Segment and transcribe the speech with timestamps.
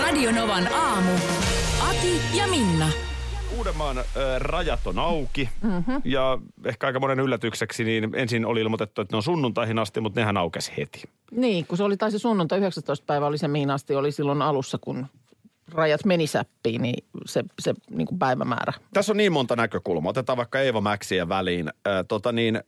[0.00, 1.10] Radionovan aamu.
[1.88, 2.88] Ati ja Minna.
[3.58, 4.04] Uudenmaan äh,
[4.38, 6.02] rajat on auki mm-hmm.
[6.04, 10.20] ja ehkä aika monen yllätykseksi niin ensin oli ilmoitettu, että ne on sunnuntaihin asti, mutta
[10.20, 11.02] nehän aukesi heti.
[11.30, 13.04] Niin, kun se oli taisi sunnuntai 19.
[13.06, 15.06] päivä oli se mihin asti oli silloin alussa, kun
[15.72, 18.72] rajat meni säppiin, niin se, se niin kuin päivämäärä.
[18.92, 20.10] Tässä on niin monta näkökulmaa.
[20.10, 21.68] Otetaan vaikka Eeva Mäksiä väliin.
[21.68, 22.60] Äh, tota niin,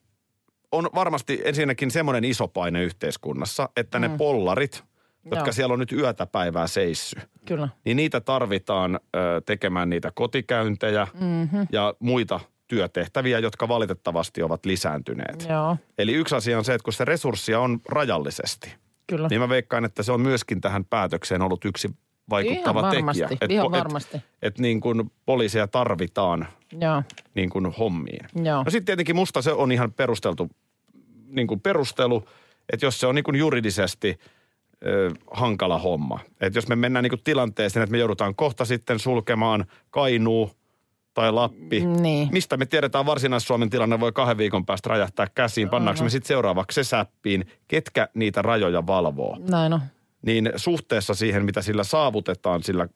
[0.72, 4.02] on varmasti ensinnäkin semmoinen iso paine yhteiskunnassa, että mm.
[4.02, 4.84] ne pollarit,
[5.30, 5.52] jotka Joo.
[5.52, 7.68] siellä on nyt yötä päivää seissy, Kyllä.
[7.84, 11.66] niin niitä tarvitaan ö, tekemään niitä kotikäyntejä mm-hmm.
[11.72, 15.46] ja muita työtehtäviä, jotka valitettavasti ovat lisääntyneet.
[15.48, 18.74] Joo, Eli yksi asia on se, että kun se resurssia on rajallisesti,
[19.06, 19.28] kyllä.
[19.28, 21.88] niin mä veikkaan, että se on myöskin tähän päätökseen ollut yksi
[22.30, 23.38] vaikuttava Ihan varmasti, tekijä.
[23.40, 24.22] Et ihan po- et- varmasti.
[24.42, 26.46] Et, niin kuin poliisia tarvitaan
[26.80, 27.02] Joo,
[27.34, 28.26] niin kuin hommiin.
[28.44, 28.62] Joo.
[28.62, 30.50] No sitten tietenkin musta se on ihan perusteltu
[31.26, 32.28] niin kuin perustelu,
[32.72, 34.18] että jos se on niin kuin juridisesti
[34.86, 36.20] ö, hankala homma.
[36.40, 40.50] Että jos me mennään niin kuin tilanteeseen, että me joudutaan kohta sitten sulkemaan Kainuu
[41.14, 41.80] tai Lappi.
[41.80, 42.28] Niin.
[42.32, 45.68] Mistä me tiedetään Varsinais-Suomen tilanne voi kahden viikon päästä räjähtää käsiin.
[45.68, 49.38] Pannaanko me sitten seuraavaksi se säppiin, ketkä niitä rajoja valvoo.
[49.50, 49.80] näin on.
[50.22, 52.88] Niin suhteessa siihen, mitä sillä saavutetaan sillä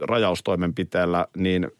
[0.00, 1.70] rajaustoimenpiteellä, niin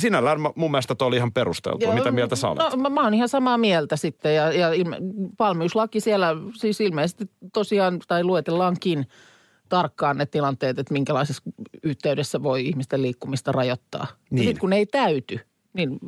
[0.00, 1.94] sinällään mun mielestä toi oli ihan perusteltua.
[1.94, 2.58] Mitä mieltä sä olet?
[2.58, 4.96] No, mä, mä oon ihan samaa mieltä sitten ja, ja ilme,
[5.38, 9.06] valmiuslaki siellä siis ilmeisesti tosiaan tai luetellaankin
[9.68, 11.42] tarkkaan ne tilanteet, että minkälaisessa
[11.82, 14.06] yhteydessä voi ihmisten liikkumista rajoittaa.
[14.30, 14.44] Niin.
[14.44, 15.40] Sitten kun ne ei täyty,
[15.72, 15.98] niin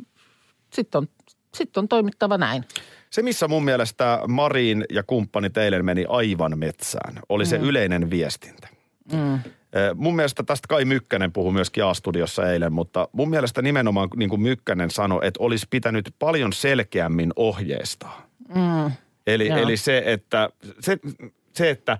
[0.73, 1.07] sitten on,
[1.53, 2.63] sit on toimittava näin.
[3.09, 8.67] Se, missä mun mielestä Marin ja kumppani eilen meni aivan metsään, oli se yleinen viestintä.
[9.11, 9.39] Mm.
[9.95, 14.41] Mun mielestä tästä Kai Mykkänen puhui myöskin A-studiossa eilen, mutta mun mielestä nimenomaan niin kuin
[14.41, 18.27] Mykkänen sanoi, että olisi pitänyt paljon selkeämmin ohjeistaa.
[18.55, 18.91] Mm.
[19.27, 19.57] Eli, Joo.
[19.57, 20.97] eli se, että, se,
[21.53, 21.97] se, että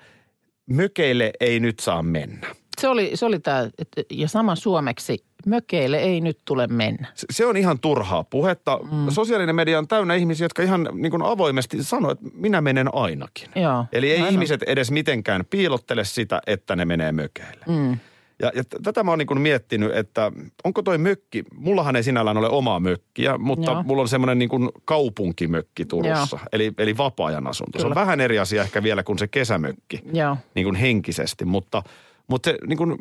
[0.69, 2.47] mökeille ei nyt saa mennä.
[2.79, 3.69] Se oli, se oli tämä,
[4.09, 7.07] ja sama suomeksi, mökeille ei nyt tule mennä.
[7.13, 8.79] Se- Se on ihan turhaa puhetta.
[8.91, 9.09] Mm.
[9.09, 13.49] Sosiaalinen media on täynnä ihmisiä, jotka ihan niin kuin avoimesti sanoo, että minä menen ainakin.
[13.55, 14.31] Joo, Eli ei aivan.
[14.31, 17.65] ihmiset edes mitenkään piilottele sitä, että ne menee mökeille.
[17.67, 17.97] Mm.
[18.41, 20.31] Ja, ja tätä mä oon niin miettinyt, että
[20.63, 23.83] onko toi mökki, mullahan ei sinällään ole omaa mökkiä, mutta Joo.
[23.83, 27.79] mulla on semmoinen niin kuin kaupunkimökki Turussa, eli, eli vapaa-ajan asunto.
[27.79, 28.01] Se on Kyllä.
[28.01, 30.37] vähän eri asia ehkä vielä kuin se kesämökki Joo.
[30.55, 31.83] niin kuin henkisesti, mutta,
[32.29, 32.95] mutta se niin kuin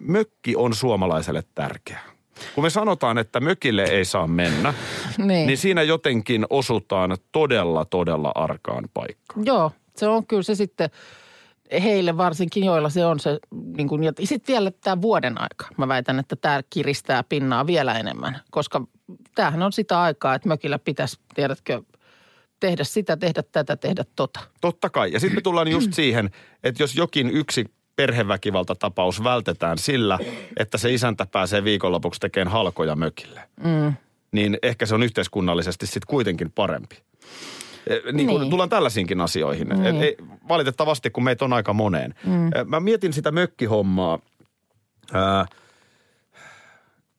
[0.00, 2.00] mökki on suomalaiselle tärkeä.
[2.54, 4.74] Kun me sanotaan, että mökille ei saa mennä,
[5.18, 5.46] Niin.
[5.46, 9.46] niin siinä jotenkin osutaan todella, todella arkaan paikkaan.
[9.46, 10.90] Joo, se on kyllä se sitten
[11.82, 13.38] heille varsinkin, joilla se on se,
[13.76, 15.66] niin kuin, ja sitten vielä tämä vuoden aika.
[15.76, 18.84] Mä väitän, että tämä kiristää pinnaa vielä enemmän, koska
[19.34, 21.82] tämähän on sitä aikaa, että mökillä pitäisi, tiedätkö,
[22.60, 24.40] tehdä sitä, tehdä tätä, tehdä tota.
[24.60, 25.12] Totta kai.
[25.12, 26.30] Ja sitten me tullaan just siihen,
[26.64, 27.64] että jos jokin yksi
[28.00, 30.18] perheväkivaltatapaus vältetään sillä,
[30.56, 33.92] että se isäntä pääsee viikonlopuksi tekemään halkoja mökille, Mm.
[34.32, 36.96] niin ehkä se on yhteiskunnallisesti sitten kuitenkin parempi.
[37.86, 38.50] Eh, Niin kuin Niin.
[38.50, 39.68] tullaan tällaisiinkin asioihin.
[39.68, 39.86] Niin.
[39.86, 40.16] Et ei,
[40.48, 42.14] valitettavasti, kun meitä on aika moneen.
[42.26, 42.46] Mm.
[42.46, 44.18] Eh, Mä mietin sitä mökkihommaa.
[45.12, 45.46] Ää,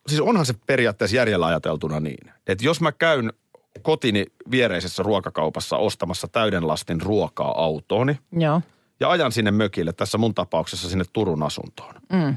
[0.08, 3.34] siis onhan se periaatteessa järjellä ajateltuna niin, että jos mä käyn
[3.82, 8.62] kotini viereisessä ruokakaupassa ostamassa täyden lastin ruokaa autooni Joo.
[9.02, 11.96] Ja ajan sinne mökille, tässä mun tapauksessa sinne Turun asuntoon.
[12.14, 12.36] Mm.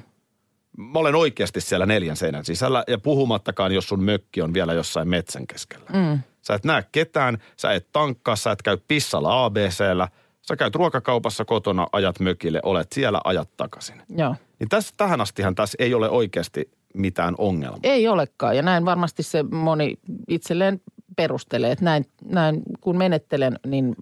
[0.76, 5.08] Mä olen oikeasti siellä neljän seinän sisällä ja puhumattakaan, jos sun mökki on vielä jossain
[5.08, 5.90] metsän keskellä.
[5.92, 6.18] Mm.
[6.42, 10.08] Sä et näe ketään, sä et tankkaa, sä et käy pissalla ABCllä.
[10.48, 14.02] Sä käyt ruokakaupassa kotona, ajat mökille, olet siellä, ajat takaisin.
[14.16, 14.36] Joo.
[14.58, 17.80] Niin tässä, tähän astihan tässä ei ole oikeasti mitään ongelmaa.
[17.82, 19.96] Ei olekaan ja näin varmasti se moni
[20.28, 20.80] itselleen
[21.16, 23.96] perustelee, että näin, näin kun menettelen, niin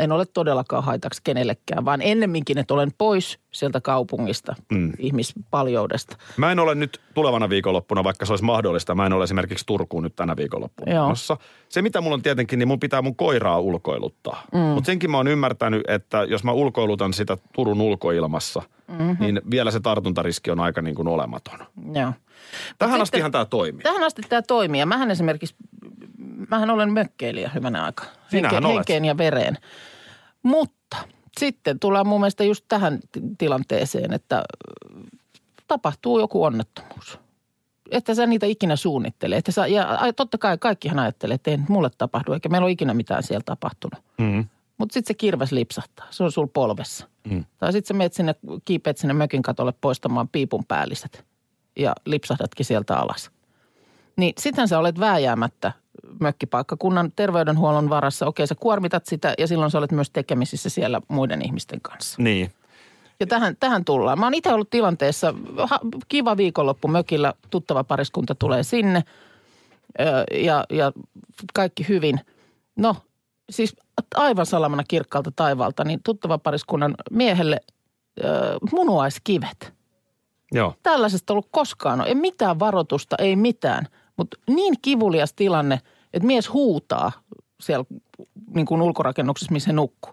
[0.00, 4.78] en ole todellakaan haitaksi kenellekään, vaan ennemminkin, että olen pois sieltä kaupungista, Mm.
[4.78, 4.92] mm.
[4.98, 6.16] ihmispaljoudesta.
[6.36, 10.02] Mä en ole nyt tulevana viikonloppuna, vaikka se olisi mahdollista, mä en ole esimerkiksi Turkuun
[10.02, 11.04] nyt tänä viikonloppuna Joo.
[11.04, 11.36] menossa.
[11.68, 14.42] Se mitä mulla on tietenkin, niin mun pitää mun koiraa ulkoiluttaa.
[14.52, 14.58] Mm.
[14.60, 19.16] Mutta senkin mä oon ymmärtänyt, että jos mä ulkoilutan sitä Turun ulkoilmassa, mm-hmm.
[19.20, 21.58] niin vielä se tartuntariski on aika niin kuin olematon.
[21.94, 22.12] Joo.
[22.78, 23.82] Tähän sitten- astihan tämä toimii.
[23.82, 25.54] Tähän asti tämä toimii ja mähän esimerkiksi,
[26.54, 28.06] mähän olen mökkeilijä hyvänä aikaa.
[28.28, 28.76] Sinähän olet.
[28.76, 29.58] henkeen ja vereen.
[30.42, 30.96] Mutta
[31.40, 35.00] sitten tullaan mun mielestä just tähän ti- tilanteeseen, että ö,
[35.66, 37.18] tapahtuu joku onnettomuus.
[37.90, 39.36] Että sä niitä ikinä suunnittele.
[39.36, 42.72] Että sä, ja totta kai kaikkihan ajattelee, että ei nyt mulle tapahdu, eikä meillä ole
[42.72, 44.04] ikinä mitään siellä tapahtunut.
[44.18, 44.44] Mm.
[44.78, 46.06] Mutta sitten se kirves lipsahtaa.
[46.10, 47.08] Se on sul polvessa.
[47.30, 47.44] Mm.
[47.58, 48.34] Tai sitten sä menet sinne,
[48.64, 51.24] kiipeät sinne mökin katolle poistamaan piipun päälliset.
[51.76, 53.30] Ja lipsahdatkin sieltä alas.
[54.16, 55.72] Niin sittenhän sä olet vääjäämättä
[56.20, 58.26] mökkipaikkakunnan terveydenhuollon varassa.
[58.26, 62.22] Okei, sä kuormitat sitä ja silloin sä olet myös tekemisissä siellä muiden ihmisten kanssa.
[62.22, 62.50] Niin.
[63.20, 64.18] Ja tähän, tähän tullaan.
[64.18, 65.34] Mä oon itse ollut tilanteessa,
[65.70, 69.04] ha, kiva viikonloppu mökillä, tuttava pariskunta tulee sinne
[70.00, 70.04] ö,
[70.38, 70.92] ja, ja
[71.54, 72.20] kaikki hyvin.
[72.76, 72.96] No,
[73.50, 73.76] siis
[74.14, 77.60] aivan salamana kirkkaalta taivaalta, niin tuttava pariskunnan miehelle
[78.24, 78.24] ö,
[78.72, 79.72] munuaiskivet.
[80.52, 80.74] Joo.
[80.82, 83.86] Tällaisesta ollut koskaan, no, ei mitään varoitusta, ei mitään.
[84.16, 85.80] Mutta niin kivulias tilanne,
[86.14, 87.12] että mies huutaa
[87.60, 87.84] siellä
[88.54, 90.12] niin kuin ulkorakennuksessa, missä he nukkuu.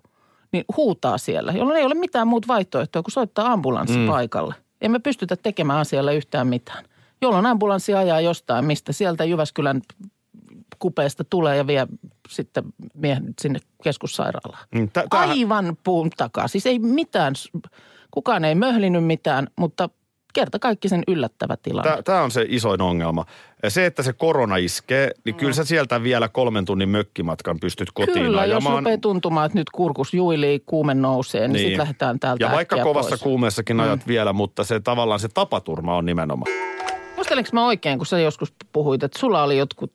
[0.51, 4.07] Niin huutaa siellä, jolloin ei ole mitään muuta vaihtoehtoa kuin soittaa ambulanssi mm.
[4.07, 4.56] paikalle.
[4.81, 6.86] Emme pystytä tekemään asialle yhtään mitään.
[7.21, 9.81] Jolloin ambulanssi ajaa jostain, mistä sieltä Jyväskylän
[10.80, 11.88] kupeesta tulee ja vie
[12.30, 12.63] sitten
[12.95, 14.68] miehen sinne keskussairaalaan.
[14.75, 16.48] Mm, tä- tämähän- Aivan puun takaa.
[16.48, 17.33] Siis ei mitään,
[18.12, 19.89] kukaan ei möhlinyt mitään, mutta
[20.33, 22.01] kerta kaikki sen yllättävä tilanne.
[22.04, 23.25] Tämä on se isoin ongelma.
[23.68, 28.13] Se, että se korona iskee, niin kyllä sä sieltä vielä kolmen tunnin mökkimatkan pystyt kotiin
[28.25, 28.83] Kyllä, jos ajamaan.
[28.83, 31.62] rupeaa tuntumaan, että nyt kurkus juilii, kuume nousee, niin, niin.
[31.63, 33.22] sitten lähdetään täältä Ja vaikka kovassa pois.
[33.22, 36.51] kuumeessakin ajat vielä, mutta se tavallaan se tapaturma on nimenomaan.
[37.16, 39.92] Muistelenko mä oikein, kun sä joskus puhuit, että sulla oli jotkut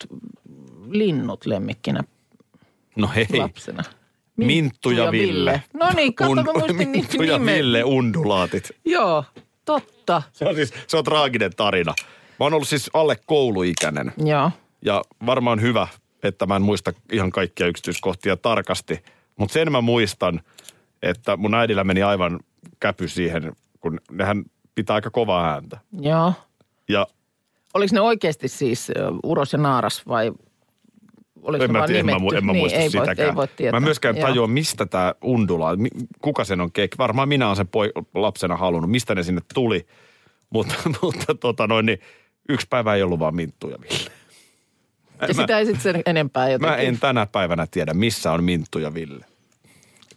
[0.91, 2.01] linnut lemmikkinä
[2.97, 3.83] No hei, lapsena?
[4.37, 5.63] Minttu ja Ville.
[5.75, 7.55] No niin, kato, mä muistin Minttu ja nimen.
[7.55, 8.71] Ville undulaatit.
[8.85, 9.25] Joo,
[9.67, 10.23] totta.
[10.33, 11.95] Se on siis, se on traaginen tarina.
[12.41, 14.51] Mä oon ollut siis alle kouluikäinen Joo.
[14.83, 15.89] ja varmaan hyvä,
[16.23, 19.05] että mä en muista ihan kaikkia yksityiskohtia tarkasti.
[19.37, 20.41] Mutta sen mä muistan,
[21.03, 22.41] että mun äidillä meni aivan
[22.81, 25.79] käpy siihen, kun nehän pitää aika kovaa ääntä.
[26.01, 26.33] Joo.
[26.89, 27.07] Ja
[27.75, 28.93] Oliko ne oikeasti siis
[29.23, 30.33] Uros ja Naaras vai
[31.47, 33.17] oliko en mä, en mä, en mä niin, muista ei sitäkään.
[33.17, 33.81] Voi, ei voi tietää.
[33.81, 34.29] Mä myöskään Joo.
[34.29, 35.71] tajua, mistä tämä undula,
[36.23, 36.99] kuka sen on kek.
[36.99, 39.87] Varmaan minä olen sen poi- lapsena halunnut, mistä ne sinne tuli.
[40.51, 41.99] Mutta, mutta tota noin, niin
[42.49, 44.11] yksi päivä ei ollut vaan Minttu ja Ville.
[45.29, 46.77] Ja sitä ei sitten sen enempää jotenkin.
[46.79, 49.25] Mä en tänä päivänä tiedä, missä on Minttu ja Ville.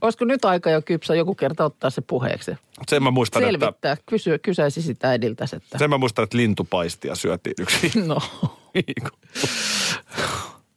[0.01, 2.51] Olisiko nyt aika jo kypsä joku kerta ottaa se puheeksi?
[2.87, 7.15] Sen mä muistan, että, Selvittää, kysyä, kysäisi sitä äidiltä, että sen mä muistan, että lintupaistia
[7.15, 8.17] syötiin yksi no.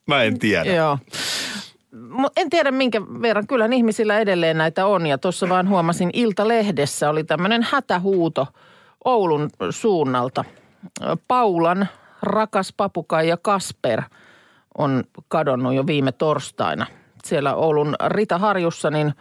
[0.07, 0.75] Mä en tiedä.
[0.75, 0.99] joo.
[2.37, 3.47] En tiedä minkä verran.
[3.47, 5.07] Kyllä ihmisillä edelleen näitä on.
[5.07, 8.47] Ja tuossa vaan huomasin Iltalehdessä oli tämmöinen hätähuuto
[9.05, 10.45] Oulun suunnalta.
[11.29, 11.89] Paulan
[12.23, 14.03] rakas papukaija Kasper
[14.79, 16.87] on kadonnut jo viime torstaina.
[17.25, 19.15] Siellä Oulun Rita Harjussa niin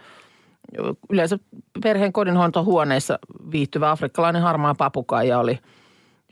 [1.09, 1.39] yleensä
[1.83, 3.19] perheen kodinhoitohuoneessa
[3.51, 5.59] viihtyvä afrikkalainen harmaa papukaija oli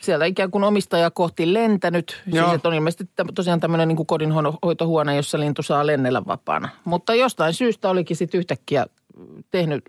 [0.02, 2.22] siellä ikään kuin omistaja kohti lentänyt.
[2.26, 2.46] Joo.
[2.46, 6.70] Siis että on ilmeisesti tosiaan tämmöinen niin kuin kodinhoitohuone, jossa lintu saa lennellä vapaana.
[6.86, 8.86] Mutta jostain syystä olikin sitten yhtäkkiä
[9.52, 9.86] tehnyt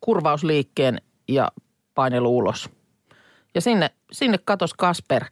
[0.00, 1.52] kurvausliikkeen ja
[1.94, 2.70] painelu ulos.
[3.54, 5.24] Ja sinne, sinne katos Kasper,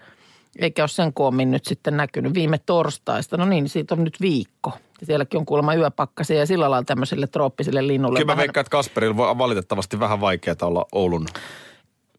[0.59, 3.37] eikä ole sen koommin nyt sitten näkynyt viime torstaista.
[3.37, 4.73] No niin, siitä on nyt viikko.
[5.01, 8.19] Ja sielläkin on kuulemma yöpakkasia ja sillä lailla tämmöiselle trooppiselle linnulle.
[8.19, 11.27] Kyllä mä vähän- veikkaan, että Kasperilla on valitettavasti vähän vaikeaa olla Oulun.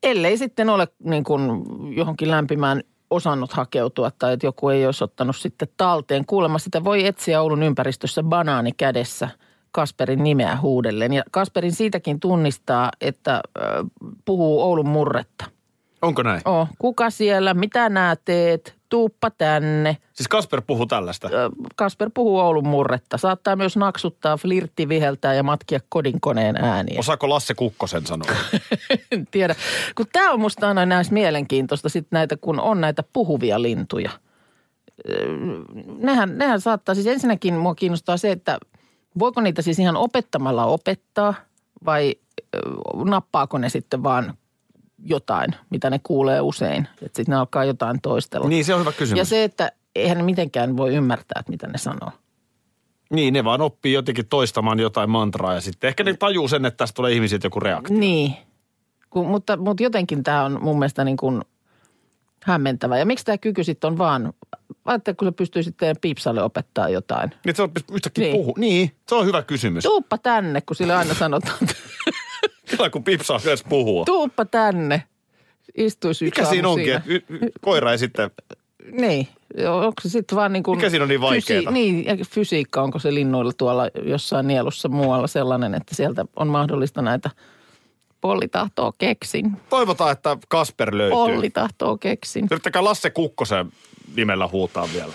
[0.03, 1.63] Ellei sitten ole niin kuin
[1.95, 6.25] johonkin lämpimään osannut hakeutua tai että joku ei olisi ottanut sitten talteen.
[6.25, 9.29] Kuulemma sitä voi etsiä Oulun ympäristössä banaani kädessä
[9.71, 11.13] Kasperin nimeä huudellen.
[11.13, 13.41] Ja Kasperin siitäkin tunnistaa, että
[14.25, 15.45] puhuu Oulun murretta.
[16.01, 16.41] Onko näin?
[16.45, 19.97] Oh, kuka siellä, mitä nää teet, tuuppa tänne.
[20.13, 21.29] Siis Kasper puhuu tällaista.
[21.75, 23.17] Kasper puhuu Oulun murretta.
[23.17, 26.99] Saattaa myös naksuttaa, flirtti viheltää ja matkia kodinkoneen ääniä.
[26.99, 28.31] Osaako Lasse Kukkosen sanoa?
[29.11, 29.55] En tiedä.
[29.95, 34.09] Kun tämä on musta aina näistä mielenkiintoista sit näitä, kun on näitä puhuvia lintuja.
[35.97, 38.57] Nehän, nehän saattaa, siis ensinnäkin mua kiinnostaa se, että
[39.19, 41.33] voiko niitä siis ihan opettamalla opettaa
[41.85, 42.15] vai
[43.05, 44.33] nappaako ne sitten vaan
[45.05, 46.87] jotain, mitä ne kuulee usein.
[46.91, 48.47] Että sitten ne alkaa jotain toistella.
[48.47, 49.17] niin, se on hyvä kysymys.
[49.17, 52.11] ja se, että eihän ne mitenkään voi ymmärtää, että mitä ne sanoo.
[53.13, 56.77] Niin, ne vaan oppii jotenkin toistamaan jotain mantraa ja sitten ehkä ne tajuu sen, että
[56.77, 57.97] tästä tulee ihmisiltä joku reaktio.
[57.99, 58.33] Niin,
[59.09, 61.41] Kun, mutta, mutta jotenkin tämä on mun mielestä niin kuin
[62.43, 62.97] hämmentävä.
[62.97, 64.33] Ja miksi tämä kyky sitten on vaan,
[64.85, 67.31] ajattelee, kun se pystyy sitten piipsalle opettaa jotain.
[67.45, 68.35] Niin, se on yhtäkkiä Niin.
[68.35, 68.53] puhu.
[68.57, 69.83] Niin, se on hyvä kysymys.
[69.83, 71.57] Tuuppa tänne, kun sille aina sanotaan,
[72.77, 74.05] Kyllä kun pipsaa edes puhua.
[74.05, 75.03] tuuppa tänne.
[75.75, 78.31] Istuisi yksi Mikä siinä onkin, että y- y- koira ei sitten
[78.91, 79.27] Niin,
[79.69, 80.77] onko se sitten vaan niin kuin...
[80.77, 81.71] Mikä siinä on niin vaikeeta?
[81.71, 87.01] niin, ja fysiikka, onko se linnuilla tuolla jossain nielussa muualla sellainen, että sieltä on mahdollista
[87.01, 87.29] näitä
[88.21, 89.51] Polli tahtoo keksin.
[89.69, 91.15] Toivotaan, että Kasper löytyy.
[91.15, 92.47] Polli tahtoo keksin.
[92.51, 93.71] Yrittäkää Lasse Kukkosen
[94.15, 95.13] nimellä huutaa vielä.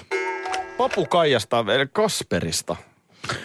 [0.78, 2.76] Papukaijasta, eli Kasperista,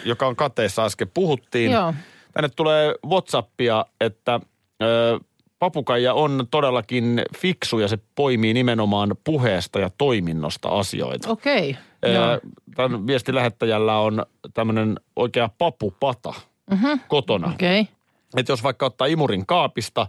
[0.04, 1.70] joka on kateessa äsken puhuttiin.
[1.70, 1.94] Joo.
[2.34, 4.40] Tänne tulee Whatsappia, että
[4.82, 5.20] ö,
[5.58, 11.30] papukaija on todellakin fiksu ja se poimii nimenomaan puheesta ja toiminnosta asioita.
[11.30, 11.76] Okei.
[12.12, 12.40] Joo.
[12.74, 16.34] Tämän viestin lähettäjällä on tämmöinen oikea papupata
[16.70, 17.00] mm-hmm.
[17.08, 17.52] kotona.
[17.54, 17.80] Okei.
[17.80, 17.94] Okay.
[18.36, 20.06] Että jos vaikka ottaa imurin kaapista,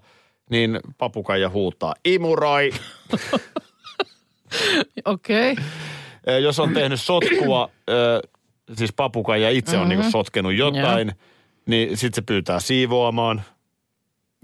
[0.50, 2.72] niin papukaija huutaa, imuroi.
[5.06, 5.52] Okei.
[5.52, 6.40] Okay.
[6.40, 7.70] Jos on tehnyt sotkua,
[8.76, 9.90] siis papukaija itse on Mm-hmm.
[9.90, 11.12] niinku sotkenut jotain,
[11.66, 13.42] niin sitten se pyytää siivoamaan.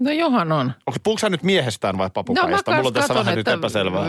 [0.00, 0.72] No johan on.
[0.86, 2.70] Onko puhuuko hän nyt miehestään vai No mä papukaijasta?
[2.74, 4.06] Mulla on tässä katon, vähän nyt että, epäselvää.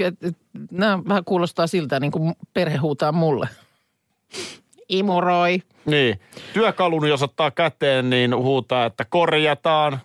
[0.00, 0.36] et- et-
[0.70, 3.48] Nämä vähän kuulostaa siltä, niin kuin perhe huutaa mulle.
[4.88, 5.62] Imuroi.
[5.86, 6.20] Niin.
[6.52, 10.00] Työkalun, jos ottaa käteen, niin huutaa, että korjataan.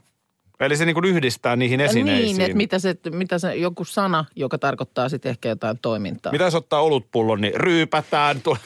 [0.59, 2.37] Eli se niin kuin yhdistää niihin esineisiin.
[2.37, 6.31] Niin, että mitä se, mitä se, joku sana, joka tarkoittaa sitten ehkä jotain toimintaa.
[6.31, 8.41] Mitä jos ottaa olutpullon, niin ryypätään.
[8.41, 8.57] Tule,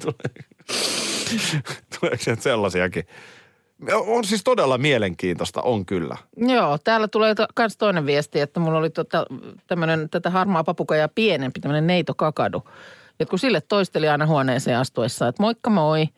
[0.00, 0.14] tule,
[2.00, 3.04] tuleeko sellaisiakin?
[3.92, 6.16] On siis todella mielenkiintoista, on kyllä.
[6.36, 9.26] Joo, täällä tulee myös toinen viesti, että mulla oli tota,
[9.66, 12.62] tämmöinen tätä harmaa papukajaa pienempi, tämmöinen neito kakadu.
[13.18, 16.08] Ja kun sille toisteli aina huoneeseen astuessa, että moikka moi,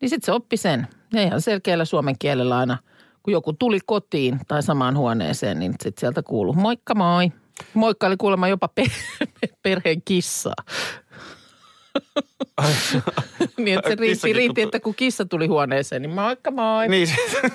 [0.00, 0.86] niin sitten se oppi sen.
[1.12, 2.78] Ja ihan selkeällä suomen kielellä aina,
[3.22, 7.32] kun joku tuli kotiin tai samaan huoneeseen, niin sitten sieltä kuuluu moikka moi.
[7.74, 8.90] Moikka oli kuulemma jopa pe-
[9.62, 10.54] perheen kissaa.
[13.56, 16.88] niin, että se riitti, riitti, kun- että kun kissa tuli huoneeseen, niin moikka moi.
[16.88, 17.16] Niin se,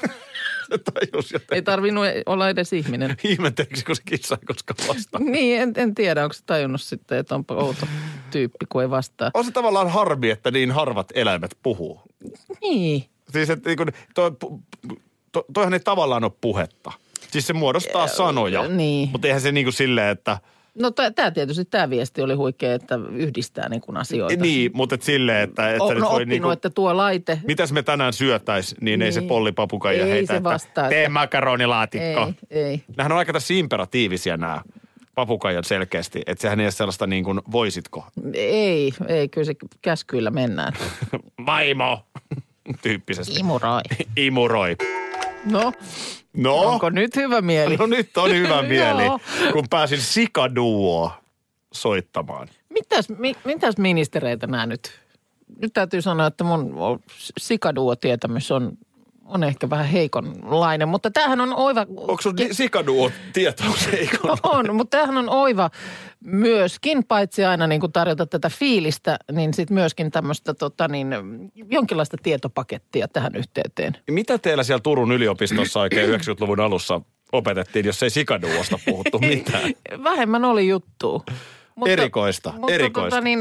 [0.69, 3.15] se tajus Ei tarvinnut olla edes ihminen.
[3.23, 5.21] Ihmettelikö se kissa ei koskaan vastaa?
[5.21, 7.87] Niin, en, en tiedä, onko se tajunnut sitten, että onpa outo
[8.31, 9.31] tyyppi, kun ei vastaa.
[9.33, 12.01] On se tavallaan harmi, että niin harvat eläimet puhuu.
[12.61, 13.05] Niin.
[13.31, 14.31] Siis että niin kuin, toi,
[15.31, 16.91] to, toihan ei tavallaan ole puhetta.
[17.31, 18.67] Siis se muodostaa sanoja.
[18.67, 19.09] niin.
[19.09, 20.37] Mutta eihän se niin kuin silleen, että...
[20.79, 24.41] No tämä tietysti, tämä viesti oli huikea, että yhdistää niin kuin asioita.
[24.44, 27.39] Niin, mutta et silleen, että, että O, no voi oppinut, niin kuin, että tuo laite,
[27.48, 29.27] mitäs me tänään syötäis, niin, ei se Niin.
[29.27, 32.32] pollipapukaija Ei heitä, se että vastaa, tee että- makaronilaatikko.
[32.50, 32.84] ei, ei.
[32.98, 34.62] Nämähän on aika tässä imperatiivisia nämä
[35.15, 38.05] papukaijan selkeästi, että sehän ei ole sellaista niin kuin voisitko.
[38.34, 40.74] Ei, ei, kyllä se käskyillä mennään.
[41.46, 42.05] Vaimo!
[42.82, 43.39] Tyyppisesti.
[43.39, 43.82] Imuroi.
[44.17, 44.75] Imuroi.
[45.45, 45.73] No,
[46.33, 47.77] No, onko nyt hyvä mieli?
[47.77, 49.03] no nyt on hyvä mieli,
[49.53, 51.11] kun pääsin sikaduo
[51.73, 52.47] soittamaan.
[52.69, 54.91] Mitäs, mi, mitäs ministereitä nämä nyt?
[55.61, 56.75] Nyt täytyy sanoa, että mun
[57.39, 58.77] sikaduo-tietämys on,
[59.25, 61.86] on ehkä vähän heikonlainen, mutta tämähän on oiva...
[61.98, 64.38] Onko sun sikaduo tietous heikon?
[64.44, 65.70] On, mutta tämähän on oiva
[66.24, 71.08] myöskin, paitsi aina niin kuin tarjota tätä fiilistä, niin sitten myöskin tämmöistä tota niin,
[71.72, 73.98] jonkinlaista tietopakettia tähän yhteyteen.
[74.12, 77.01] Mitä teillä siellä Turun yliopistossa oikein 90-luvun alussa
[77.32, 79.72] opetettiin, jos ei sikaduosta puhuttu mitään?
[80.03, 81.24] Vähemmän oli juttu.
[81.86, 83.10] Erikoista, mutta erikoista.
[83.10, 83.39] Tota niin,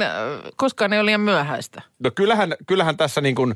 [0.56, 1.82] koskaan ei ole liian myöhäistä.
[1.98, 3.54] No kyllähän, kyllähän tässä niin kuin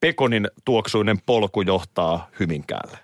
[0.00, 2.98] Pekonin tuoksuinen polku johtaa Hyvinkäälle.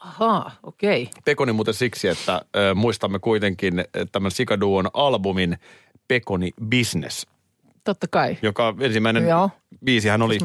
[0.00, 1.02] Ahaa, okei.
[1.02, 1.22] Okay.
[1.24, 5.58] Pekoni muuten siksi, että ö, muistamme kuitenkin tämän Sikaduon albumin
[6.08, 7.26] Pekoni Business,
[7.84, 8.36] Totta kai.
[8.42, 9.50] joka ensimmäinen Joo.
[9.84, 10.38] biisihän oli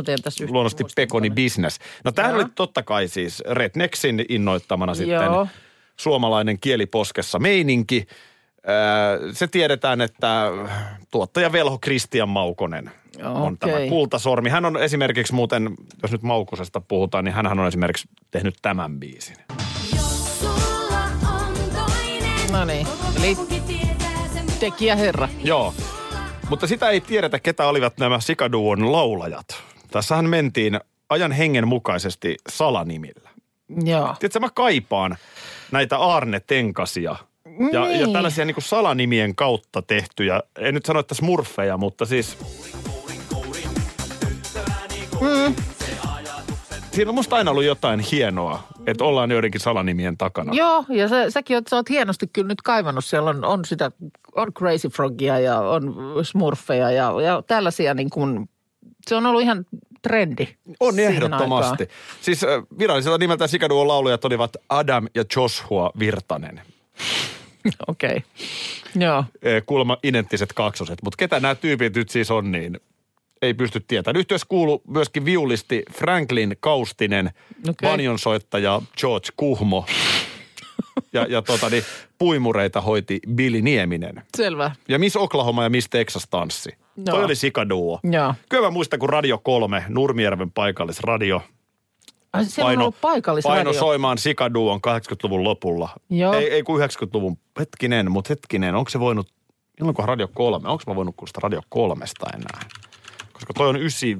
[0.47, 1.29] luonnollisesti Pekoni.
[1.29, 1.79] Business.
[2.03, 2.43] No tämähän Joo.
[2.43, 5.47] oli totta kai siis Rednexin innoittamana sitten Joo.
[5.97, 8.07] suomalainen kieliposkessa meininki.
[8.67, 10.45] Ö, Se tiedetään, että
[11.11, 12.91] tuottaja Velho Kristian Maukonen
[13.23, 13.89] on tämä Okei.
[13.89, 14.49] kultasormi.
[14.49, 15.69] Hän on esimerkiksi muuten,
[16.01, 19.35] jos nyt Maukosesta puhutaan, niin hän on esimerkiksi tehnyt tämän biisin.
[22.51, 22.87] No niin,
[23.17, 23.37] eli
[24.59, 25.29] tekijä herra.
[25.43, 25.73] Joo,
[26.49, 29.45] mutta sitä ei tiedetä, ketä olivat nämä Sikaduon laulajat.
[29.91, 33.29] Tässähän mentiin ajan hengen mukaisesti salanimillä.
[33.85, 34.15] Joo.
[34.19, 35.17] Tiedätkö, mä kaipaan
[35.71, 37.15] näitä Arne Tenkasia
[37.71, 38.13] ja, ja Niin.
[38.13, 42.37] tällaisia niin kuin salanimien kautta tehtyjä, en nyt sano, että smurfeja, mutta siis...
[45.21, 45.55] Mm.
[46.91, 50.53] Siinä on musta aina ollut jotain hienoa, että ollaan joidenkin salanimien takana.
[50.53, 53.05] Joo, ja sä, säkin oot, sä oot hienosti kyllä nyt kaivannut.
[53.05, 53.91] Siellä on, on sitä,
[54.35, 58.49] on Crazy Frogia ja on Smurfeja ja, ja tällaisia niin kuin,
[59.07, 59.65] se on ollut ihan
[60.01, 60.47] trendi.
[60.79, 61.83] On ehdottomasti.
[61.83, 61.97] aikaan.
[62.21, 62.41] Siis
[62.79, 66.61] virallisella nimeltä Sikaduon laulajat olivat Adam ja Joshua Virtanen.
[67.87, 68.09] Okei.
[68.09, 68.21] Okay.
[68.95, 69.23] Joo.
[69.65, 70.99] Kuulemma identtiset kaksoset.
[71.03, 72.79] Mutta ketä nämä tyypit nyt siis on, niin
[73.41, 74.19] ei pysty tietämään.
[74.19, 77.31] Yhteydessä kuuluu myöskin viulisti Franklin Kaustinen,
[77.69, 77.89] Okei.
[77.89, 79.85] banjonsoittaja George Kuhmo
[81.13, 81.83] Ja, ja tota, niin,
[82.17, 84.21] puimureita hoiti Billy Nieminen.
[84.37, 84.71] Selvä.
[84.87, 86.69] Ja Miss Oklahoma ja Miss Texas tanssi.
[86.97, 87.05] Joo.
[87.05, 87.99] Toi oli sikaduo.
[88.03, 88.33] Joo.
[88.49, 91.41] Kyllä mä muistan, kun Radio 3, Nurmijärven paikallisradio,
[92.33, 93.55] Ai, siellä on ollut paikallisradio.
[93.55, 95.89] paino soimaan sikaduon 80-luvun lopulla.
[96.09, 96.33] Joo.
[96.33, 99.27] Ei, ei kuin 90-luvun, hetkinen, mutta hetkinen, onko se voinut,
[99.79, 102.59] milloinkohan Radio 3, onko mä voinut kuulostaa Radio 3 enää?
[103.33, 104.17] Koska toi on ysi,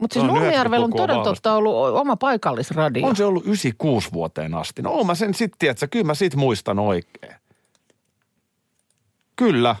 [0.00, 3.06] Mutta siis Nurmijärvellä on 90-lukua toden totta ollut oma paikallisradio.
[3.06, 4.82] on se ollut 96 vuoteen asti.
[4.82, 7.32] No oon mä sen sitten, että kyllä mä sit muistan oikein.
[9.36, 9.76] Kyllä.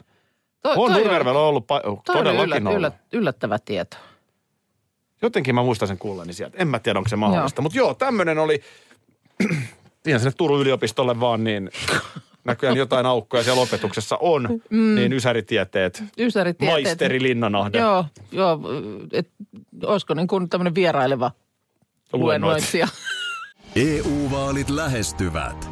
[0.62, 2.76] Toi- On Nurmijärvellä ollut pa- todellakin yllät, ollut.
[2.76, 3.96] yllät, yllättävä tieto.
[5.22, 6.56] Jotenkin mä muistan sen kuulleni sieltä.
[6.58, 7.62] En mä tiedä, onko se mahdollista.
[7.62, 8.60] Mutta joo, tämmöinen oli,
[10.06, 11.70] ihan sinne Turun yliopistolle vaan, niin
[12.44, 14.48] näköjään jotain aukkoja siellä opetuksessa on.
[14.70, 14.94] Mm.
[14.94, 16.70] Niin ysäritieteet, Ysäritietteet.
[16.84, 17.78] maisteri Linnanahde.
[17.78, 18.60] Joo, joo.
[19.12, 19.28] Et,
[19.84, 21.30] olisiko niin kuin tämmöinen vieraileva
[22.12, 22.88] luennoitsija?
[23.76, 25.71] EU-vaalit lähestyvät.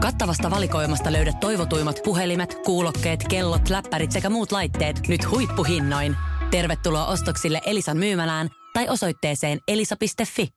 [0.00, 6.16] Kattavasta valikoimasta löydät toivotuimmat puhelimet, kuulokkeet, kellot, läppärit sekä muut laitteet nyt huippuhinnoin.
[6.50, 10.48] Tervetuloa ostoksille Elisan myymälään tai osoitteeseen elisa.fi.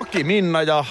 [0.00, 0.84] Aki Minna ja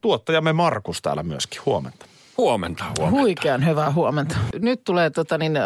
[0.00, 1.60] tuottajamme Markus täällä myöskin.
[1.66, 2.06] Huomenta.
[2.36, 3.20] Huomenta, huomenta.
[3.20, 4.36] Huikean hyvää huomenta.
[4.62, 5.64] Nyt tulee tota niin, äh,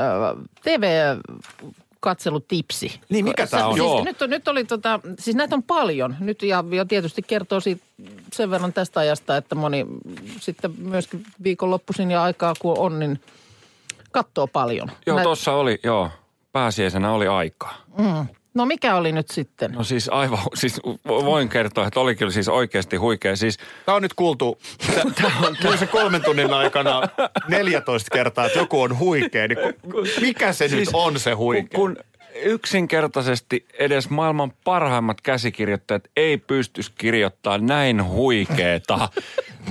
[1.98, 3.00] TV-katselutipsi.
[3.08, 3.74] Niin, mikä tää on?
[3.74, 4.04] Siis Joo.
[4.04, 7.84] nyt, on, nyt oli tota, siis näitä on paljon nyt ja, ja tietysti kertoo siitä
[8.32, 9.86] sen verran tästä ajasta, että moni
[10.40, 13.20] sitten myöskin viikonloppuisin ja aikaa kun on, niin
[14.12, 14.90] katsoo paljon.
[15.06, 16.10] Joo, Nä- tuossa oli, joo,
[16.52, 17.74] pääsiäisenä oli aikaa.
[18.54, 19.72] No mikä oli nyt sitten?
[19.72, 23.36] No siis aivan, siis voin kertoa, että oli kyllä siis oikeasti huikea.
[23.36, 24.58] Siis Tämä on nyt kuultu,
[25.14, 27.02] tämä on se kolmen tunnin aikana
[27.48, 29.48] 14 kertaa, että joku on huikea.
[29.48, 29.58] Niin
[30.20, 31.76] mikä se nyt on se kun, huikea?
[31.78, 31.96] kun
[32.42, 39.08] yksinkertaisesti edes maailman parhaimmat käsikirjoittajat ei pystyisi kirjoittaa näin huikeeta,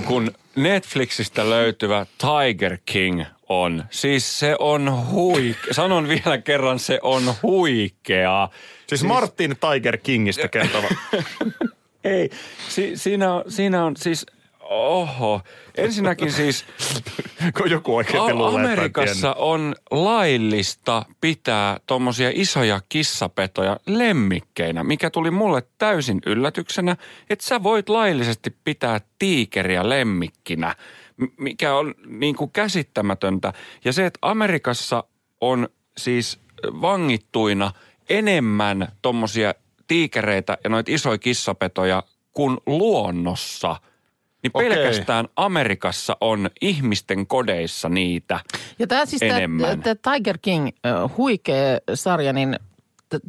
[0.04, 0.30] kun
[0.62, 3.84] Netflixistä löytyvä Tiger King on.
[3.90, 5.74] Siis se on huikea.
[5.74, 8.48] Sanon vielä kerran, se on huikea.
[8.86, 10.88] Siis Martin Tiger Kingistä kertova.
[12.04, 12.30] Ei,
[12.68, 14.26] si, siinä, on, siinä on siis,
[14.68, 15.40] oho,
[15.76, 16.64] ensinnäkin siis
[17.58, 25.10] kun joku oikeasti A- luulee, että Amerikassa on laillista pitää tommosia isoja kissapetoja lemmikkeinä, mikä
[25.10, 26.96] tuli mulle täysin yllätyksenä,
[27.30, 30.74] että sä voit laillisesti pitää tiikeriä lemmikkinä,
[31.36, 33.52] mikä on niin kuin käsittämätöntä.
[33.84, 35.04] Ja se, että Amerikassa
[35.40, 37.72] on siis vangittuina
[38.08, 39.54] enemmän tommosia
[39.86, 42.02] tiikereitä ja noita isoja kissapetoja
[42.32, 43.76] kuin luonnossa.
[44.42, 44.68] Niin Okei.
[44.68, 48.40] pelkästään Amerikassa on ihmisten kodeissa niitä.
[48.78, 49.82] Ja tämä siis enemmän.
[49.82, 52.58] tämä Tiger King, äh, huikea sarja, niin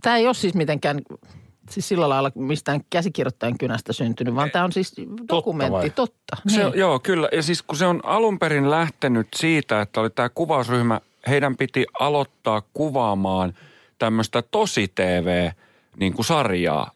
[0.02, 1.02] tämä ei ole siis mitenkään
[1.70, 4.94] siis sillä lailla mistään käsikirjoittajan kynästä syntynyt, vaan tämä on siis
[5.30, 5.90] dokumentti, vai?
[5.90, 6.38] totta.
[6.48, 6.80] Se, niin.
[6.80, 7.30] Joo, kyllä.
[7.32, 11.86] Ja siis kun se on alun perin lähtenyt siitä, että oli tämä kuvausryhmä, heidän piti
[12.00, 13.54] aloittaa kuvaamaan
[14.00, 15.50] tämmöistä tosi-TV
[15.98, 16.92] niin kuin sarjaa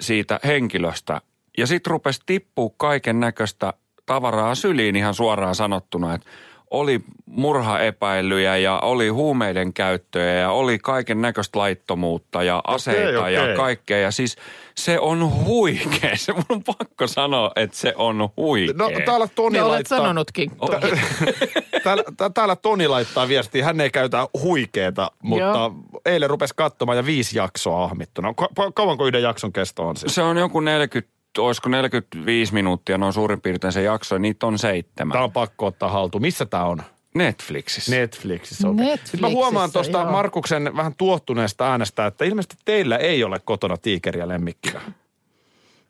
[0.00, 1.20] siitä henkilöstä.
[1.58, 3.72] Ja sitten rupesi tippua kaiken näköistä
[4.06, 6.26] tavaraa syliin ihan suoraan sanottuna, että
[6.70, 13.34] oli murhaepäilyjä ja oli huumeiden käyttöä ja oli kaiken näköistä laittomuutta ja aseita okei.
[13.34, 13.98] ja kaikkea.
[13.98, 14.36] Ja siis
[14.74, 16.16] se on huikea.
[16.22, 18.76] Se mun on pakko sanoa, että se on huikea.
[18.76, 19.98] No täällä Toni Ja olet laittaa...
[19.98, 20.50] sanonutkin.
[21.84, 25.74] Täällä, tää- täällä Toni laittaa viestiä, hän ei käytä huikeeta, mutta Joo.
[26.06, 28.34] eilen rupesi katsomaan ja viisi jaksoa ahmittuna.
[28.34, 30.14] Ka- kauanko yhden jakson kesto on siis?
[30.14, 34.58] Se on joku 40, olisiko 45 minuuttia noin suurin piirtein se jakso, ja niitä on
[34.58, 35.12] seitsemän.
[35.12, 36.22] Tämä on pakko ottaa haltuun.
[36.22, 36.82] Missä tämä on?
[37.14, 37.96] Netflixissä.
[37.96, 38.68] Netflixissä.
[38.68, 38.84] Okay.
[38.84, 40.04] Netflixissä, Sitten mä huomaan tuosta.
[40.04, 44.80] Markuksen vähän tuottuneesta äänestä, että ilmeisesti teillä ei ole kotona tiikeriä lemmikkinä.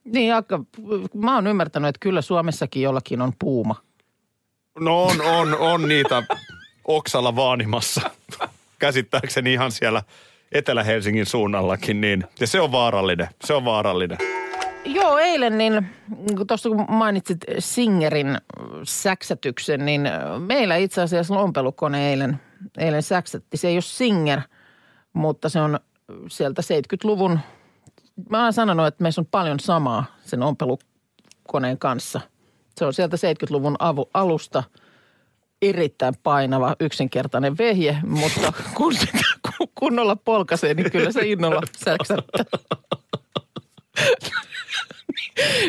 [0.04, 0.60] Niin, aika,
[1.14, 3.74] mä oon ymmärtänyt, että kyllä Suomessakin jollakin on puuma.
[4.80, 6.22] No on, on, on niitä
[6.84, 8.10] oksalla vaanimassa.
[8.78, 10.02] Käsittääkseni ihan siellä
[10.52, 13.28] Etelä-Helsingin suunnallakin, niin ja se on vaarallinen.
[13.44, 14.18] Se on vaarallinen.
[14.84, 15.86] Joo, eilen niin,
[16.36, 18.38] kun tuossa kun mainitsit Singerin
[18.82, 22.40] säksätyksen, niin meillä itse asiassa lompelukone eilen,
[22.78, 23.56] eilen säksätti.
[23.56, 24.40] Se ei ole Singer,
[25.12, 25.80] mutta se on
[26.28, 27.38] sieltä 70-luvun.
[28.30, 32.20] Mä oon sanonut, että meissä on paljon samaa sen ompelukoneen kanssa.
[32.76, 34.62] Se on sieltä 70-luvun avu, alusta
[35.62, 39.18] erittäin painava, yksinkertainen vehje, mutta kun sitä
[39.58, 42.44] kun- kunnolla polkaisee, niin kyllä se innolla säksättää.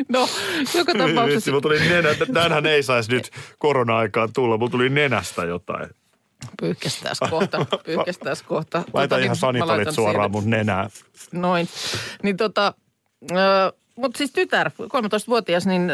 [0.09, 0.29] No,
[0.75, 1.51] joka tapauksessa...
[1.51, 4.57] Mulla tuli nenä, tänhän ei saisi nyt korona-aikaan tulla.
[4.57, 5.89] Mulla tuli nenästä jotain.
[6.61, 8.83] Pyyhkästääs kohta, pyyhkästääs kohta.
[8.93, 10.31] Laita Tota, ihan niin sanitarit suoraan siihen.
[10.31, 10.89] mun nenään.
[11.31, 11.67] Noin.
[12.23, 12.73] Niin tota,
[13.95, 15.91] mutta siis tytär, 13-vuotias, niin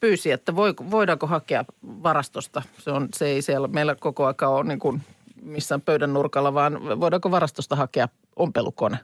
[0.00, 2.62] pyysi, että voi, voidaanko hakea varastosta.
[2.78, 5.02] Se, on, se ei siellä meillä koko aika ole niin kuin
[5.42, 8.98] missään pöydän nurkalla, vaan voidaanko varastosta hakea ompelukone.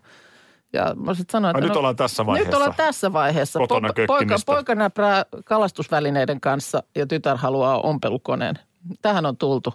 [0.72, 2.48] Ja mä sitten sanoin, Ai, että nyt ollaan tässä vaiheessa.
[2.48, 3.58] Nyt ollaan tässä vaiheessa.
[3.58, 8.58] Kotona poika, poika, poika näprää kalastusvälineiden kanssa ja tytär haluaa ompelukoneen.
[9.02, 9.74] Tähän on tultu.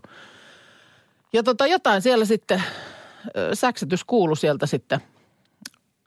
[1.33, 2.63] Ja tota, jotain siellä sitten,
[3.37, 5.01] ö, säksätys kuului sieltä sitten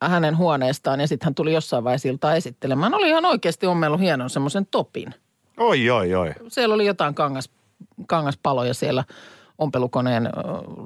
[0.02, 2.94] hänen huoneestaan ja sitten hän tuli jossain vaiheessa iltaa esittelemään.
[2.94, 5.14] Oli ihan oikeasti ommellut hienon semmoisen topin.
[5.56, 6.34] Oi, oi, oi.
[6.48, 7.50] Siellä oli jotain kangas,
[8.06, 9.04] kangaspaloja siellä
[9.58, 10.30] ompelukoneen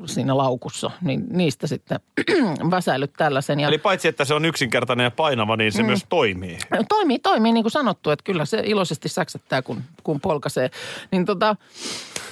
[0.06, 2.00] siinä laukussa, niin niistä sitten
[2.70, 3.60] väsäilyt tällaisen.
[3.60, 5.86] Ja Eli paitsi, että se on yksinkertainen ja painava, niin se mm.
[5.86, 6.58] myös toimii.
[6.88, 10.70] Toimii, toimii niin kuin sanottu, että kyllä se iloisesti säksättää, kun, kun polkaisee.
[11.10, 11.56] Niin tota,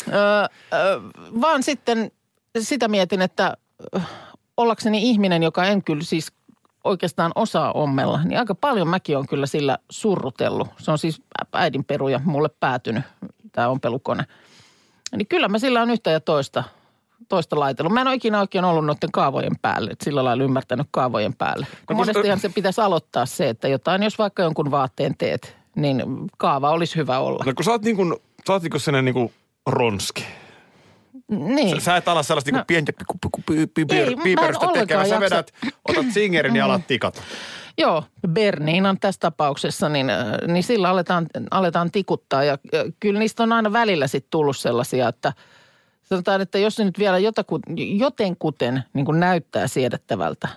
[0.09, 1.01] ö, ö,
[1.41, 2.11] vaan sitten
[2.59, 3.57] sitä mietin, että
[4.57, 6.33] ollakseni ihminen, joka en kyllä siis
[6.85, 10.69] oikeastaan osaa ommella, niin aika paljon mäkin on kyllä sillä surrutellut.
[10.79, 11.23] Se on siis
[11.53, 13.05] äidin peruja mulle päätynyt,
[13.53, 14.25] tämä ompelukone.
[15.17, 16.65] Niin kyllä mä sillä on yhtä ja toista,
[17.29, 17.93] toista laitellut.
[17.93, 21.67] Mä en ole ikinä oikein ollut noiden kaavojen päälle, että sillä lailla ymmärtänyt kaavojen päälle.
[21.71, 26.03] No, kun- monestihan se pitäisi aloittaa se, että jotain, jos vaikka jonkun vaatteen teet, niin
[26.39, 27.45] kaava olisi hyvä olla.
[27.47, 28.15] No kun sä oot niin kuin,
[28.47, 29.33] sä oot niin kuin sellainen niin kuin
[29.67, 30.25] ronski.
[31.29, 31.81] niin.
[31.81, 32.65] Sä, sä et ala sellaista niin No.
[32.67, 32.93] pientä
[34.39, 35.09] ollenkaan tekemään.
[35.09, 35.53] Sä vedät,
[35.89, 37.23] otat singerin ja alat tikata.
[37.79, 42.45] Joo, Berniinan tässä tapauksessa, niin, äh, niin sillä aletaan, aletaan tikuttaa.
[42.45, 45.33] Ja äh, kyllä niistä on aina välillä sitten tullut sellaisia, että
[46.03, 47.61] sanotaan, että jos se nyt vielä jotaku,
[47.99, 50.49] jotenkuten niin kuin näyttää siedettävältä,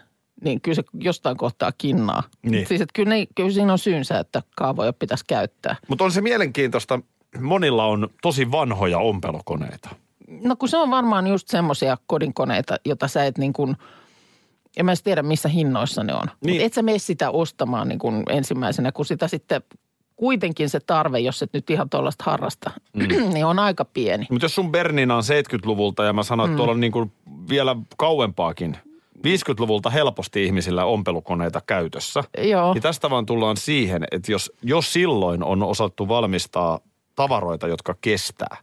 [0.44, 2.24] niin kyllä se jostain kohtaa kinnaa.
[2.42, 2.68] Niin.
[2.68, 5.76] Siis että kyllä, ne, kyllä siinä on syynsä, että kaavoja pitäisi käyttää.
[5.88, 7.00] Mutta on se mielenkiintoista.
[7.40, 9.90] Monilla on tosi vanhoja ompelukoneita.
[10.44, 13.78] No kun se on varmaan just semmoisia kodinkoneita, jota sä et niin kuin,
[14.78, 16.28] en mä tiedä missä hinnoissa ne on.
[16.46, 16.62] Niin.
[16.62, 19.62] Et sä mene sitä ostamaan niin kuin ensimmäisenä, kun sitä sitten
[20.16, 23.08] kuitenkin se tarve, jos et nyt ihan tuollaista harrasta, mm.
[23.34, 24.28] niin on aika pieni.
[24.30, 27.12] Mutta jos sun Bernina on 70-luvulta ja mä sanoin, että tuolla on niin kuin
[27.50, 28.78] vielä kauempaakin,
[29.18, 32.24] 50-luvulta helposti ihmisillä ompelukoneita käytössä.
[32.38, 32.74] Joo.
[32.74, 36.80] Niin tästä vaan tullaan siihen, että jos, jos silloin on osattu valmistaa
[37.16, 38.58] tavaroita, jotka kestää,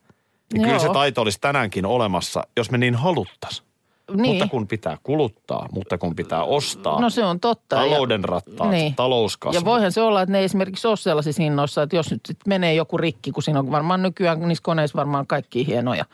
[0.53, 0.87] niin kyllä Joo.
[0.87, 3.66] se taito olisi tänäänkin olemassa, jos me niin haluttaisiin.
[4.14, 4.35] Niin.
[4.35, 7.01] Mutta kun pitää kuluttaa, mutta kun pitää ostaa.
[7.01, 7.77] No se on totta.
[7.77, 9.59] Talouden rattaat, talouskasvu.
[9.59, 12.38] Ja voihan se olla, että ne ei esimerkiksi ole sellaisissa hinnoissa, että jos nyt sit
[12.47, 16.05] menee joku rikki, kun siinä on varmaan nykyään niissä koneissa varmaan kaikki hienoja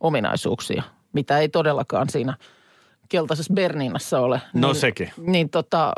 [0.00, 2.36] ominaisuuksia, mitä ei todellakaan siinä
[3.08, 4.40] keltaisessa Berniinassa ole.
[4.54, 5.10] No niin, sekin.
[5.16, 5.92] Niin tota,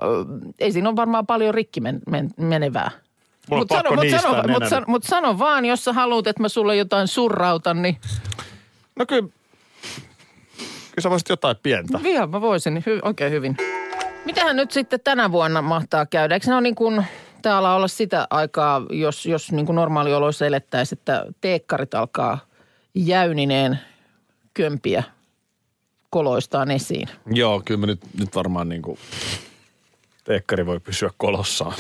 [0.59, 2.91] ei siinä ole varmaan paljon rikki men, men, menevää.
[3.51, 6.27] Mulla on Mut pakko sano, mut sano, mut, sano, mut sano vaan, jos sä haluat,
[6.27, 7.97] että mä sulle jotain surrautan, niin
[8.99, 9.29] No kyllä,
[10.95, 12.01] kyllä sä voisit jotain pientä.
[12.05, 13.57] Ihan mä voisin, hy, oikein hyvin.
[14.25, 16.35] Mitähän nyt sitten tänä vuonna mahtaa käydä?
[16.35, 17.05] Eikö se ole niin kuin
[17.43, 22.39] täällä olla sitä aikaa, jos, jos niin kuin normaalioloissa elettäisiin, että teekkarit alkaa
[22.95, 23.79] jäynineen
[24.55, 25.03] kömpiä
[26.11, 27.09] koloistaan esiin?
[27.27, 28.99] Joo, kyllä me nyt, nyt varmaan niin kuin
[30.25, 31.75] teekkari voi pysyä kolossaan.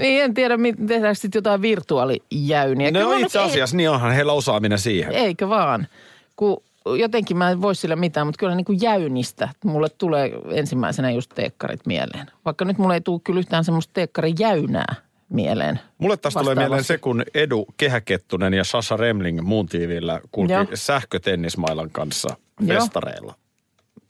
[0.00, 0.54] Niin en tiedä,
[0.88, 2.90] tehdäänkö sitten jotain virtuaalijäyniä.
[2.90, 5.12] No Kyllä mä itse asiassa, niin onhan heillä osaaminen siihen.
[5.12, 5.86] Eikö vaan?
[6.36, 6.62] Kun
[6.98, 9.48] jotenkin mä en voi sillä mitään, mutta kyllä niin kuin jäynistä.
[9.64, 12.26] Mulle tulee ensimmäisenä just teekkarit mieleen.
[12.44, 14.94] Vaikka nyt mulle ei tule kyllä yhtään semmoista teekkarin jäynää
[15.28, 15.80] mieleen.
[15.98, 20.66] Mulle tästä tulee mieleen se, kun Edu Kehäkettunen ja Sasha Remling muun tiivillä kulki Joo.
[20.74, 23.34] sähkötennismailan kanssa festareilla.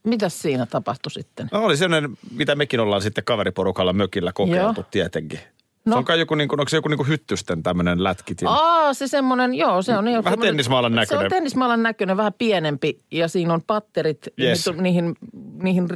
[0.03, 1.49] Mitäs siinä tapahtui sitten?
[1.53, 4.89] No oli sellainen, mitä mekin ollaan sitten kaveriporukalla mökillä kokeiltu Joo.
[4.91, 5.41] tietenkin.
[5.87, 5.93] No.
[5.93, 8.49] Se on kai joku, niin kuin, onko se joku niin kuin hyttysten tämmöinen lätkitin?
[8.49, 10.25] Aa, se semmoinen, joo, se on niin.
[10.25, 11.25] Vähän tennismaalan Se näköinen.
[11.27, 14.71] on tennismaalan näköinen, vähän pienempi ja siinä on patterit, Yes.
[14.81, 15.15] niihin,
[15.63, 15.89] niihin,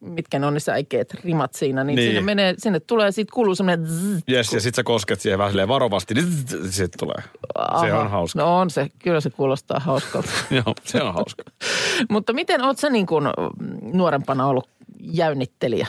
[0.00, 2.08] mitkä ne on ne säikeet, rimat siinä, niin, Niin.
[2.08, 4.22] Sinne, menee, sinne tulee, siitä kuuluu semmoinen zzz.
[4.30, 6.26] Yes, ja sit sä kosket siihen vähän varovasti, niin
[6.70, 7.22] sit tulee.
[7.80, 8.00] Se Aha.
[8.00, 8.38] on hauska.
[8.38, 10.30] No on se, kyllä se kuulostaa hauskalta.
[10.64, 11.42] Joo, se on hauska.
[12.10, 13.24] Mutta miten, oot sä niin kuin
[13.92, 14.68] nuorempana ollut
[15.00, 15.86] jäynnittelijä?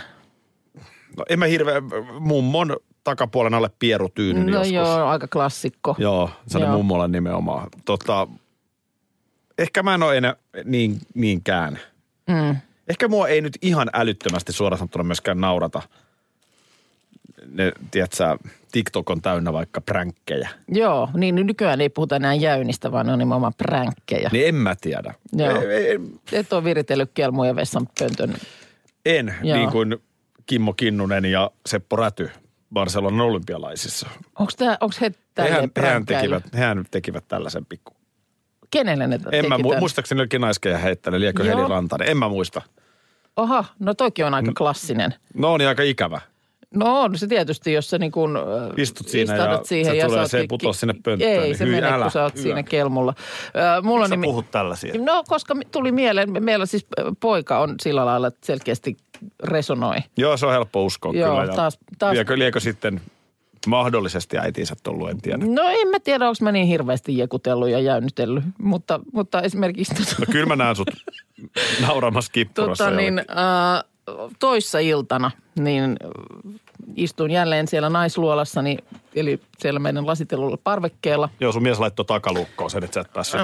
[1.18, 1.82] No en mä hirveä,
[2.20, 4.72] mummon takapuolen alle pierutyyny No joskus.
[4.74, 5.96] joo, aika klassikko.
[5.98, 6.76] Joo, se oli Joo.
[6.78, 7.68] mummolla nimenomaan.
[7.86, 8.28] Tota,
[9.58, 11.80] ehkä mä en ole enää niin, niinkään.
[12.28, 12.56] Mm.
[12.88, 15.82] Ehkä mua ei nyt ihan älyttömästi suoraan sanottuna myöskään naurata.
[17.52, 18.38] Ne, tiedätkö,
[18.72, 20.50] TikTok on täynnä vaikka pränkkejä.
[20.68, 24.30] Joo, niin nykyään ei puhuta enää jäynistä, vaan ne on nimenomaan pränkkejä.
[24.34, 25.14] Niin en mä tiedä.
[25.34, 25.62] Joo.
[25.62, 26.00] Ei, ei,
[26.32, 28.34] Et ole viritellyt kelmuja vessanpöntön.
[29.06, 29.58] en, Joo.
[29.58, 29.98] niin kuin
[30.46, 32.30] Kimmo Kinnunen ja Seppo Räty
[32.74, 34.10] Barcelonan olympialaisissa.
[34.40, 37.94] Onko tää, onko he Hehän, hehän, tekivät, hehän tekivät tällaisen pikku.
[38.72, 41.44] Kenelle ne En mä, mu- muistaakseni olikin naiskejä heittänyt, liekö.
[41.44, 42.10] Heli Rantanen.
[42.10, 42.62] En mä muista.
[43.38, 45.14] Oha, no toikin on aika klassinen.
[45.34, 46.22] No on niin aika ikävä.
[46.76, 48.44] No on se tietysti, jos sä niin kun, äh,
[48.78, 51.58] Istut siinä ja siihen se ja tulee, oot se ei putoa sinne pönttöön, Ei, niin
[51.58, 52.44] se hyi, menee, älä, kun sä oot hyvä.
[52.44, 53.14] siinä kelmulla.
[53.78, 54.28] Äh, mulla Sä nimi...
[54.28, 54.94] puhut tällaisia.
[55.04, 56.86] No, koska tuli mieleen, meillä siis
[57.20, 58.98] poika on sillä lailla, että selkeästi
[59.44, 59.98] resonoi.
[60.18, 61.52] Joo, se on helppo uskoa Joo, kyllä.
[61.52, 63.02] Ja taas- taas- Liekö, liekö sitten
[63.68, 65.46] mahdollisesti äitinsä tullut, en tiedä.
[65.46, 70.16] No en mä tiedä, onko mä niin hirveästi jekutellut ja jäynnytellyt, mutta, mutta esimerkiksi tota,
[70.20, 70.88] No kyllä mä näen sut
[71.88, 72.84] nauramassa kippurassa.
[72.84, 73.84] tota, niin, äh,
[74.40, 76.54] toissa iltana niin äh,
[76.96, 78.78] istun jälleen siellä naisluolassani,
[79.16, 81.30] eli siellä meidän lasitellulla parvekkeella.
[81.40, 83.42] Joo, sun mies laittoi takalukkoon sen, että sä et päässyt.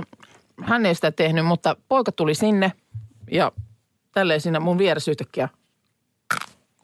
[0.63, 2.71] Hän ei sitä tehnyt, mutta poika tuli sinne
[3.31, 3.51] ja
[4.13, 5.49] tälleen siinä mun vieressä yhtäkkiä.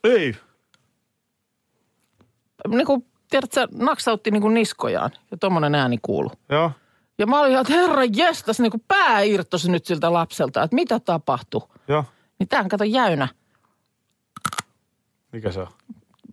[0.04, 0.36] Ei.
[2.68, 6.32] Niin kuin, tiedätkö, naksautti niin kuin niskojaan ja tommonen ääni kuului.
[6.50, 6.72] Joo.
[7.18, 10.76] Ja mä olin ihan, että herra jestas, niin kuin pää irtosi nyt siltä lapselta, että
[10.76, 11.62] mitä tapahtui.
[11.88, 12.06] Joo.
[12.40, 13.28] Niin tämähän kato jäynä
[15.32, 15.68] Mikä se on?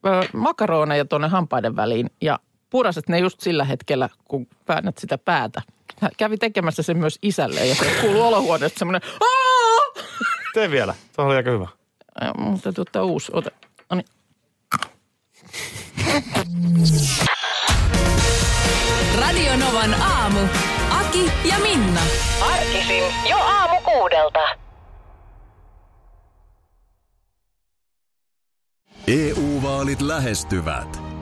[0.06, 2.38] ö, makaroneja tuonne hampaiden väliin ja
[2.70, 5.62] puraset ne just sillä hetkellä, kun väännät sitä päätä.
[6.00, 9.00] Hän kävi tekemässä sen myös isälle ja se kuului olohuoneesta semmoinen!
[10.54, 10.94] Tee vielä.
[11.16, 11.68] Tuo oli aika hyvä.
[12.38, 13.32] Mun täytyy ottaa uusi.
[13.34, 13.50] Ota.
[13.90, 14.06] No niin.
[19.20, 20.40] Radio Novan aamu.
[20.90, 22.00] Aki ja Minna.
[22.52, 24.40] Arkisin jo aamu kuudelta.
[29.08, 31.09] EU-vaalit lähestyvät.